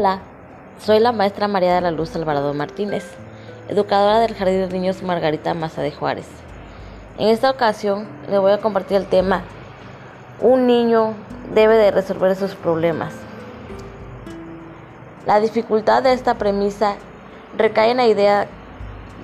[0.00, 0.20] Hola,
[0.78, 3.04] soy la maestra María de la Luz Alvarado Martínez,
[3.68, 6.26] educadora del Jardín de Niños Margarita Maza de Juárez.
[7.18, 9.42] En esta ocasión le voy a compartir el tema
[10.40, 11.12] Un niño
[11.52, 13.12] debe de resolver sus problemas.
[15.26, 16.96] La dificultad de esta premisa
[17.58, 18.46] recae en la idea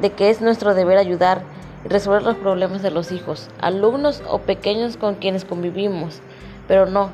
[0.00, 1.42] de que es nuestro deber ayudar
[1.84, 6.22] y resolver los problemas de los hijos, alumnos o pequeños con quienes convivimos,
[6.66, 7.10] pero no,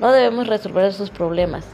[0.00, 1.64] no debemos resolver sus problemas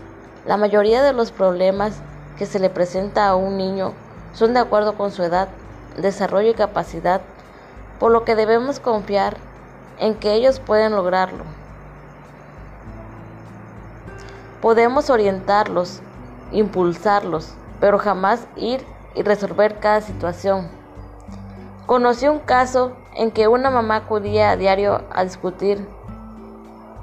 [0.46, 2.00] la mayoría de los problemas
[2.38, 3.92] que se le presenta a un niño
[4.32, 5.48] son de acuerdo con su edad,
[5.96, 7.20] desarrollo y capacidad,
[7.98, 9.38] por lo que debemos confiar
[9.98, 11.44] en que ellos pueden lograrlo.
[14.62, 16.00] Podemos orientarlos,
[16.52, 20.68] impulsarlos, pero jamás ir y resolver cada situación.
[21.86, 25.88] Conocí un caso en que una mamá acudía a diario a discutir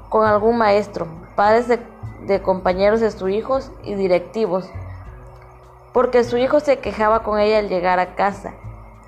[0.08, 1.93] con algún maestro, padres de
[2.26, 4.68] de compañeros de sus hijos y directivos,
[5.92, 8.54] porque su hijo se quejaba con ella al llegar a casa,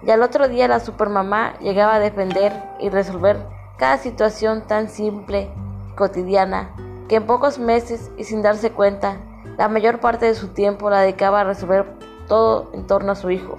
[0.03, 3.39] y al otro día la supermamá llegaba a defender y resolver
[3.79, 5.51] cada situación tan simple
[5.97, 6.75] cotidiana
[7.09, 9.19] que en pocos meses y sin darse cuenta,
[9.57, 11.87] la mayor parte de su tiempo la dedicaba a resolver
[12.27, 13.59] todo en torno a su hijo.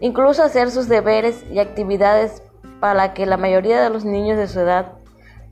[0.00, 2.42] Incluso hacer sus deberes y actividades
[2.80, 4.98] para que la mayoría de los niños de su edad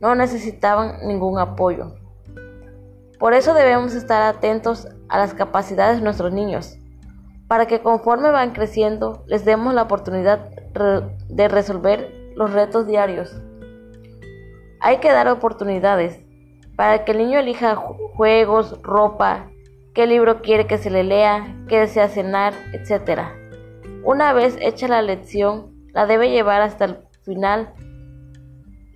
[0.00, 1.94] no necesitaban ningún apoyo.
[3.24, 6.76] Por eso debemos estar atentos a las capacidades de nuestros niños,
[7.48, 10.50] para que conforme van creciendo les demos la oportunidad
[11.30, 13.34] de resolver los retos diarios.
[14.78, 16.20] Hay que dar oportunidades
[16.76, 19.48] para que el niño elija juegos, ropa,
[19.94, 23.22] qué libro quiere que se le lea, qué desea cenar, etc.
[24.04, 27.72] Una vez hecha la lección, la debe llevar hasta el final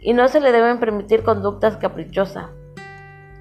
[0.03, 2.58] y no se le deben permitir conductas caprichosas.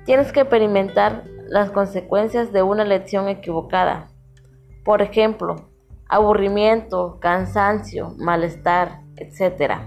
[0.08, 4.07] Tienes que experimentar las consecuencias de una lección equivocada.
[4.85, 5.68] Por ejemplo,
[6.07, 9.81] aburrimiento, cansancio, malestar, etc.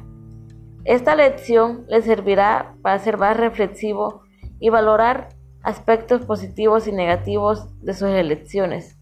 [0.84, 4.20] Esta lección le servirá para ser más reflexivo
[4.58, 5.30] y valorar
[5.62, 8.98] aspectos positivos y negativos de sus elecciones,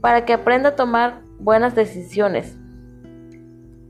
[0.00, 2.56] para que aprenda a tomar buenas decisiones.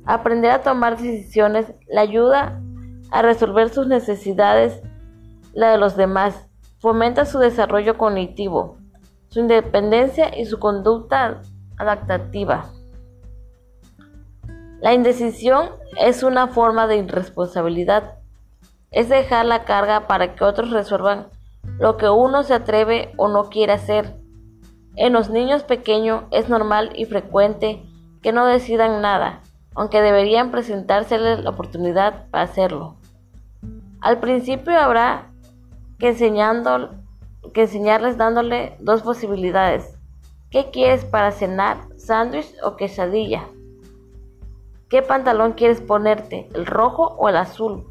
[0.06, 2.62] Aprender a tomar decisiones le ayuda
[3.10, 4.80] a resolver sus necesidades
[5.52, 6.48] la de los demás,
[6.78, 8.76] fomenta su desarrollo cognitivo,
[9.28, 11.40] su independencia y su conducta
[11.78, 12.70] adaptativa.
[14.80, 18.18] La indecisión es una forma de irresponsabilidad.
[18.90, 21.28] Es dejar la carga para que otros resuelvan
[21.78, 24.16] lo que uno se atreve o no quiere hacer.
[24.96, 27.84] En los niños pequeños es normal y frecuente
[28.22, 29.40] que no decidan nada,
[29.74, 32.96] aunque deberían presentárseles la oportunidad para hacerlo.
[34.00, 35.31] Al principio habrá
[36.02, 36.90] que, enseñando,
[37.54, 39.96] que enseñarles dándole dos posibilidades.
[40.50, 41.78] ¿Qué quieres para cenar?
[41.96, 43.44] ¿Sándwich o quesadilla?
[44.88, 46.48] ¿Qué pantalón quieres ponerte?
[46.54, 47.86] ¿El rojo o el azul?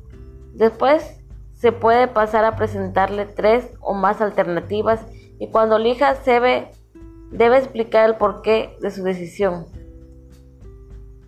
[0.53, 1.23] Después
[1.53, 5.05] se puede pasar a presentarle tres o más alternativas
[5.39, 6.69] y cuando elija se ve,
[7.31, 9.67] debe explicar el porqué de su decisión.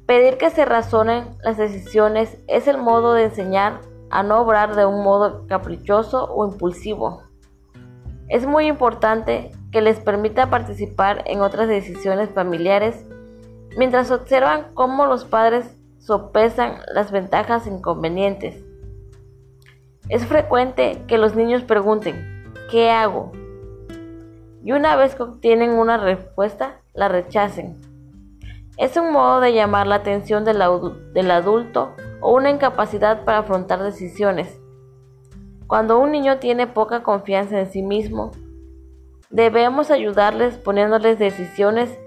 [0.06, 3.80] Pedir que se razonen las decisiones es el modo de enseñar
[4.14, 7.24] a no obrar de un modo caprichoso o impulsivo.
[8.30, 13.06] Es muy importante que les permita participar en otras decisiones familiares
[13.76, 18.64] mientras observan cómo los padres sopesan las ventajas e inconvenientes.
[20.10, 23.32] Es frecuente que los niños pregunten, ¿qué hago?
[24.64, 27.82] Y una vez que obtienen una respuesta, la rechacen.
[28.78, 34.60] Es un modo de llamar la atención del, adulto o una incapacidad para afrontar decisiones.
[35.68, 38.32] Cuando un niño tiene poca confianza en sí mismo,
[39.30, 41.98] debemos ayudarles poniéndoles decisiones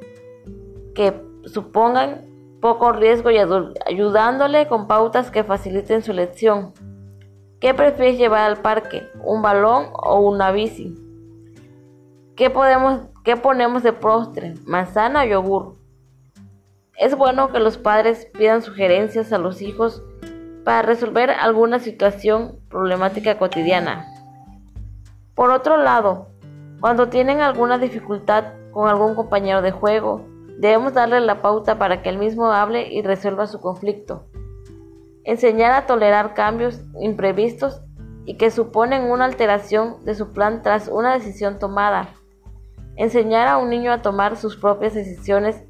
[0.94, 2.24] que supongan
[2.60, 3.38] poco riesgo y
[3.86, 6.72] ayudándole con pautas que faciliten su elección.
[7.60, 9.02] ¿Qué prefieres llevar al parque?
[9.22, 10.94] ¿Un balón o una bici?
[12.36, 14.54] ¿Qué, podemos, qué ponemos de postre?
[14.64, 15.76] ¿Manzana o yogur?
[16.98, 20.02] Es bueno que los padres pidan sugerencias a los hijos
[20.64, 24.06] para resolver alguna situación problemática cotidiana.
[25.34, 26.28] Por otro lado,
[26.80, 30.26] cuando tienen alguna dificultad con algún compañero de juego,
[30.58, 34.26] debemos darle la pauta para que él mismo hable y resuelva su conflicto.
[35.24, 37.82] Enseñar a tolerar cambios imprevistos
[38.24, 42.14] y que suponen una alteración de su plan tras una decisión tomada.
[42.96, 45.62] Enseñar a un niño a tomar sus propias decisiones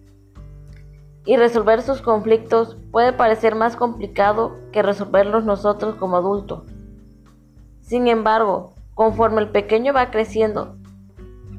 [1.26, 6.62] y resolver sus conflictos puede parecer más complicado que resolverlos nosotros como adultos.
[7.82, 10.74] Sin embargo, Conforme el pequeño va creciendo,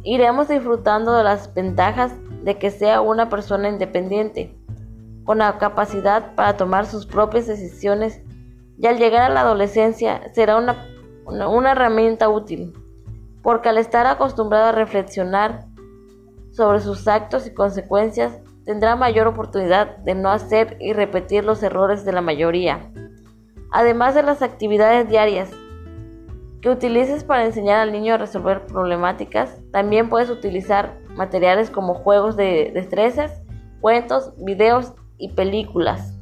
[0.01, 2.11] iremos disfrutando de las ventajas
[2.43, 4.57] de que sea una persona independiente,
[5.23, 8.23] con la capacidad para tomar sus propias decisiones
[8.79, 10.83] y al llegar a la adolescencia será una,
[11.27, 12.73] una, herramienta útil,
[13.43, 15.67] porque al estar acostumbrado a reflexionar
[16.49, 22.03] sobre sus actos y consecuencias, tendrá mayor oportunidad de no hacer y repetir los errores
[22.03, 22.91] de la mayoría.
[23.71, 25.49] Además de las actividades diarias
[26.61, 32.35] que utilices para enseñar al niño a resolver problemáticas, también puedes utilizar materiales como juegos
[32.35, 33.41] de destrezas,
[33.79, 36.16] cuentos, videos y películas.